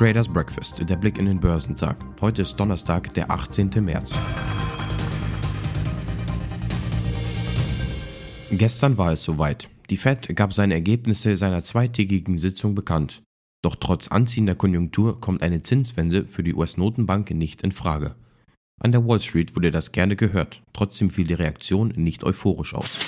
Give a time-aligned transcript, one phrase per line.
[0.00, 1.94] Traders Breakfast, der Blick in den Börsentag.
[2.22, 3.68] Heute ist Donnerstag, der 18.
[3.84, 4.18] März.
[8.50, 9.68] Gestern war es soweit.
[9.90, 13.22] Die Fed gab seine Ergebnisse seiner zweitägigen Sitzung bekannt.
[13.60, 18.14] Doch trotz anziehender Konjunktur kommt eine Zinswende für die US-Notenbank nicht in Frage.
[18.82, 22.98] An der Wall Street wurde das gerne gehört, trotzdem fiel die Reaktion nicht euphorisch aus.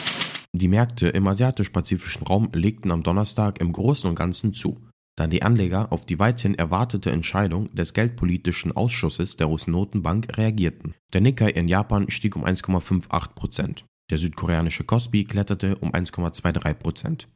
[0.52, 4.78] Die Märkte im asiatisch-pazifischen Raum legten am Donnerstag im Großen und Ganzen zu,
[5.16, 10.94] da die Anleger auf die weithin erwartete Entscheidung des Geldpolitischen Ausschusses der Russen-Notenbank reagierten.
[11.14, 13.84] Der Nikkei in Japan stieg um 1,58 Prozent.
[14.10, 17.28] Der südkoreanische Kospi kletterte um 1,23 Prozent.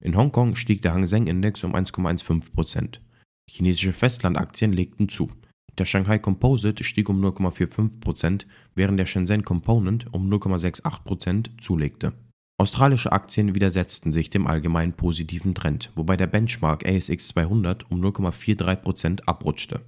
[0.00, 3.02] In Hongkong stieg der Hang Seng Index um 1,15 Prozent.
[3.46, 5.30] Chinesische Festlandaktien legten zu.
[5.78, 12.12] Der Shanghai Composite stieg um 0,45 Prozent, während der Shenzhen Component um 0,68 Prozent zulegte.
[12.56, 18.76] Australische Aktien widersetzten sich dem allgemeinen positiven Trend, wobei der Benchmark ASX 200 um 0,43
[18.76, 19.80] Prozent abrutschte,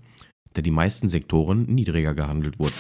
[0.55, 2.75] da die meisten Sektoren niedriger gehandelt wurden.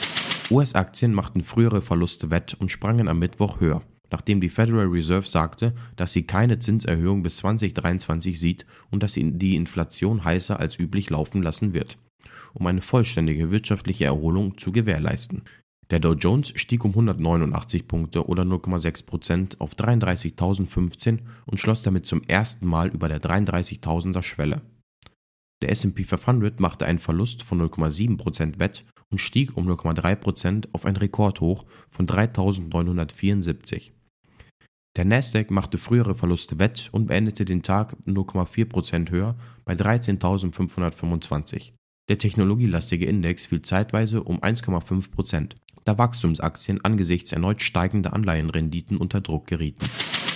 [0.50, 5.72] US-Aktien machten frühere Verluste wett und sprangen am Mittwoch höher, nachdem die Federal Reserve sagte,
[5.94, 11.10] dass sie keine Zinserhöhung bis 2023 sieht und dass sie die Inflation heißer als üblich
[11.10, 11.96] laufen lassen wird,
[12.54, 15.42] um eine vollständige wirtschaftliche Erholung zu gewährleisten.
[15.90, 22.22] Der Dow Jones stieg um 189 Punkte oder 0,6% auf 33.015 und schloss damit zum
[22.24, 24.62] ersten Mal über der 33.000er Schwelle.
[25.62, 30.96] Der S&P 500 machte einen Verlust von 0,7% wett und stieg um 0,3% auf ein
[30.96, 33.92] Rekordhoch von 3.974.
[34.96, 41.72] Der Nasdaq machte frühere Verluste wett und beendete den Tag 0,4% höher bei 13.525.
[42.08, 45.54] Der technologielastige Index fiel zeitweise um 1,5%
[45.86, 49.86] da Wachstumsaktien angesichts erneut steigender Anleihenrenditen unter Druck gerieten.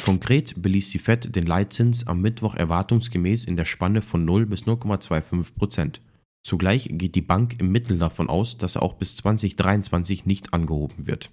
[0.04, 4.62] Konkret beließ die Fed den Leitzins am Mittwoch erwartungsgemäß in der Spanne von 0 bis
[4.62, 6.00] 0,25 Prozent.
[6.42, 11.06] Zugleich geht die Bank im Mittel davon aus, dass er auch bis 2023 nicht angehoben
[11.06, 11.30] wird.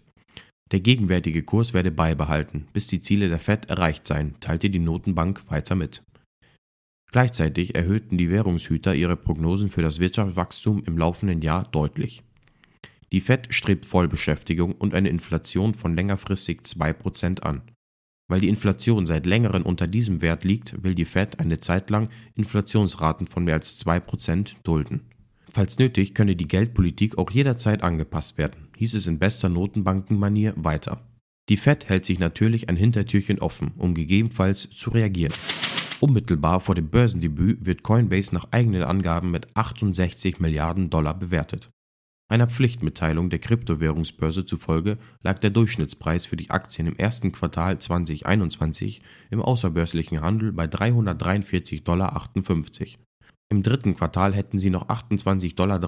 [0.71, 5.49] Der gegenwärtige Kurs werde beibehalten, bis die Ziele der Fed erreicht seien, teilte die Notenbank
[5.49, 6.03] weiter mit.
[7.11, 12.23] Gleichzeitig erhöhten die Währungshüter ihre Prognosen für das Wirtschaftswachstum im laufenden Jahr deutlich.
[13.13, 17.61] Die Fed strebt Vollbeschäftigung und eine Inflation von längerfristig 2% an.
[18.27, 22.09] Weil die Inflation seit längerem unter diesem Wert liegt, will die Fed eine Zeit lang
[22.35, 25.05] Inflationsraten von mehr als 2% dulden.
[25.49, 31.07] Falls nötig, könne die Geldpolitik auch jederzeit angepasst werden, hieß es in bester Notenbankenmanier weiter.
[31.47, 35.33] Die Fed hält sich natürlich ein Hintertürchen offen, um gegebenenfalls zu reagieren.
[35.99, 41.71] Unmittelbar vor dem Börsendebüt wird Coinbase nach eigenen Angaben mit 68 Milliarden Dollar bewertet.
[42.29, 49.01] Einer Pflichtmitteilung der Kryptowährungsbörse zufolge lag der Durchschnittspreis für die Aktien im ersten Quartal 2021
[49.31, 52.27] im außerbörslichen Handel bei 343,58 Dollar.
[53.49, 55.79] Im dritten Quartal hätten sie noch 28,83 Dollar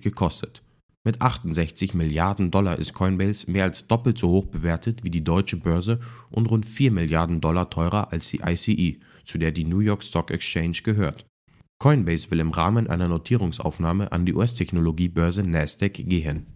[0.00, 0.62] gekostet.
[1.06, 5.58] Mit 68 Milliarden Dollar ist Coinbase mehr als doppelt so hoch bewertet wie die deutsche
[5.58, 6.00] Börse
[6.30, 10.30] und rund 4 Milliarden Dollar teurer als die ICE, zu der die New York Stock
[10.30, 11.26] Exchange gehört.
[11.78, 16.46] Coinbase will im Rahmen einer Notierungsaufnahme an die US-Technologiebörse Nasdaq gehen.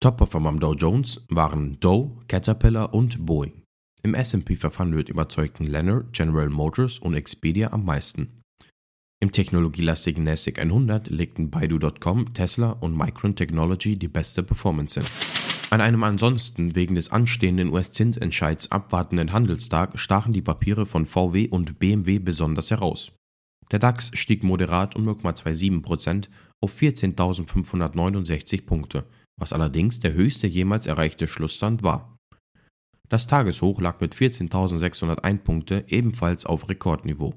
[0.00, 3.62] Top-Performer am Dow Jones waren Dow, Caterpillar und Boeing.
[4.02, 8.43] Im S&P 500 überzeugten Lennar, General Motors und Expedia am meisten.
[9.24, 15.08] Im technologielastigen Nasdaq 100 legten Baidu.com, Tesla und Micron Technology die beste Performance hin.
[15.70, 21.78] An einem ansonsten wegen des anstehenden US-Zinsentscheids abwartenden Handelstag stachen die Papiere von VW und
[21.78, 23.12] BMW besonders heraus.
[23.72, 26.28] Der DAX stieg moderat um 0,27%
[26.60, 29.06] auf 14.569 Punkte,
[29.40, 32.18] was allerdings der höchste jemals erreichte Schlussstand war.
[33.08, 37.32] Das Tageshoch lag mit 14.601 Punkte ebenfalls auf Rekordniveau.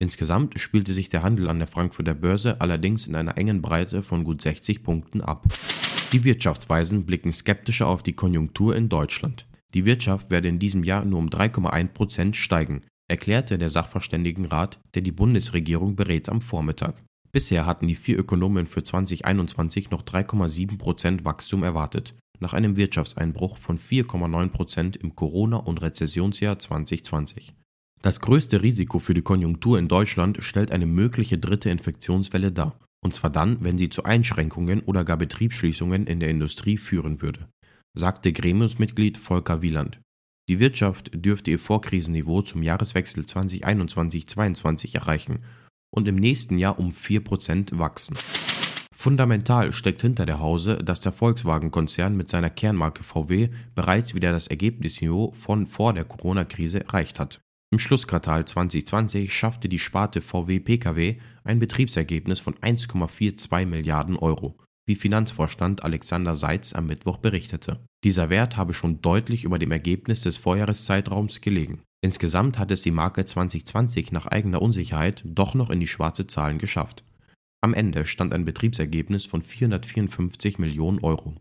[0.00, 4.22] Insgesamt spielte sich der Handel an der Frankfurter Börse allerdings in einer engen Breite von
[4.22, 5.46] gut 60 Punkten ab.
[6.12, 9.46] Die Wirtschaftsweisen blicken skeptischer auf die Konjunktur in Deutschland.
[9.74, 15.12] Die Wirtschaft werde in diesem Jahr nur um 3,1% steigen, erklärte der Sachverständigenrat, der die
[15.12, 16.94] Bundesregierung berät, am Vormittag.
[17.32, 23.56] Bisher hatten die vier Ökonomen für 2021 noch 3,7 Prozent Wachstum erwartet, nach einem Wirtschaftseinbruch
[23.58, 27.52] von 4,9 Prozent im Corona- und Rezessionsjahr 2020.
[28.02, 33.14] Das größte Risiko für die Konjunktur in Deutschland stellt eine mögliche dritte Infektionswelle dar, und
[33.14, 37.48] zwar dann, wenn sie zu Einschränkungen oder gar Betriebsschließungen in der Industrie führen würde,
[37.94, 40.00] sagte Gremiumsmitglied Volker Wieland.
[40.48, 45.40] Die Wirtschaft dürfte ihr Vorkrisenniveau zum Jahreswechsel 2021-22 erreichen
[45.90, 48.16] und im nächsten Jahr um 4% wachsen.
[48.94, 54.46] Fundamental steckt hinter der Hause, dass der Volkswagen-Konzern mit seiner Kernmarke VW bereits wieder das
[54.46, 57.40] Ergebnisniveau von vor der Corona-Krise erreicht hat.
[57.70, 64.56] Im Schlussquartal 2020 schaffte die Sparte VW Pkw ein Betriebsergebnis von 1,42 Milliarden Euro,
[64.86, 67.84] wie Finanzvorstand Alexander Seitz am Mittwoch berichtete.
[68.04, 71.82] Dieser Wert habe schon deutlich über dem Ergebnis des Vorjahreszeitraums gelegen.
[72.00, 76.56] Insgesamt hat es die Marke 2020 nach eigener Unsicherheit doch noch in die schwarze Zahlen
[76.56, 77.04] geschafft.
[77.60, 81.34] Am Ende stand ein Betriebsergebnis von 454 Millionen Euro.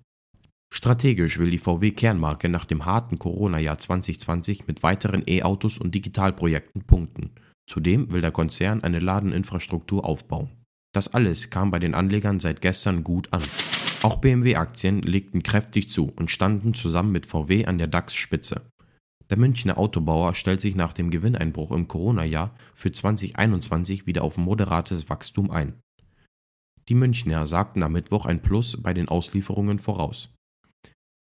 [0.73, 7.31] Strategisch will die VW-Kernmarke nach dem harten Corona-Jahr 2020 mit weiteren E-Autos und Digitalprojekten punkten.
[7.67, 10.49] Zudem will der Konzern eine Ladeninfrastruktur aufbauen.
[10.93, 13.43] Das alles kam bei den Anlegern seit gestern gut an.
[14.03, 18.61] Auch BMW-Aktien legten kräftig zu und standen zusammen mit VW an der DAX-Spitze.
[19.29, 25.09] Der Münchner Autobauer stellt sich nach dem Gewinneinbruch im Corona-Jahr für 2021 wieder auf moderates
[25.09, 25.73] Wachstum ein.
[26.87, 30.33] Die Münchner sagten am Mittwoch ein Plus bei den Auslieferungen voraus.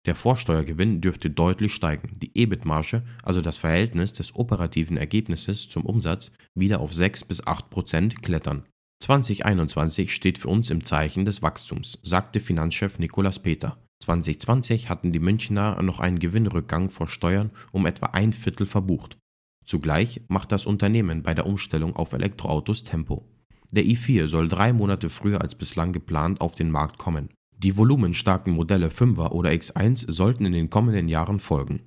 [0.05, 6.33] Der Vorsteuergewinn dürfte deutlich steigen, die EBIT-Marge, also das Verhältnis des operativen Ergebnisses zum Umsatz,
[6.55, 8.65] wieder auf 6 bis 8 Prozent klettern.
[9.01, 13.79] 2021 steht für uns im Zeichen des Wachstums, sagte Finanzchef Nikolaus Peter.
[14.05, 19.17] 2020 hatten die Münchner noch einen Gewinnrückgang vor Steuern um etwa ein Viertel verbucht.
[19.65, 23.29] Zugleich macht das Unternehmen bei der Umstellung auf Elektroautos Tempo.
[23.71, 27.31] Der i4 soll drei Monate früher als bislang geplant auf den Markt kommen.
[27.63, 31.83] Die volumenstarken Modelle 5er oder X1 sollten in den kommenden Jahren folgen.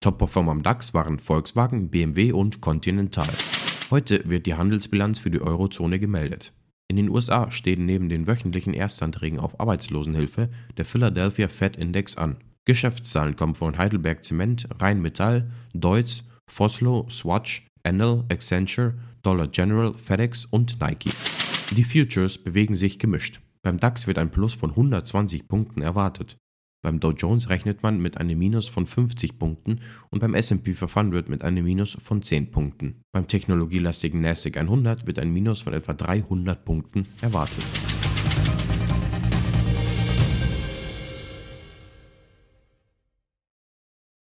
[0.00, 3.28] Top-Performer am DAX waren Volkswagen, BMW und Continental.
[3.90, 6.52] Heute wird die Handelsbilanz für die Eurozone gemeldet.
[6.86, 12.36] In den USA stehen neben den wöchentlichen Erstanträgen auf Arbeitslosenhilfe der Philadelphia Fed Index an.
[12.64, 18.94] Geschäftszahlen kommen von Heidelberg Zement, Rheinmetall, Deutz, Foslo, Swatch, Enel, Accenture,
[19.24, 21.10] Dollar General, FedEx und Nike.
[21.72, 23.40] Die Futures bewegen sich gemischt.
[23.68, 26.38] Beim DAX wird ein Plus von 120 Punkten erwartet.
[26.82, 31.28] Beim Dow Jones rechnet man mit einem Minus von 50 Punkten und beim S&P 500
[31.28, 33.02] mit einem Minus von 10 Punkten.
[33.12, 37.62] Beim technologielastigen Nasdaq 100 wird ein Minus von etwa 300 Punkten erwartet.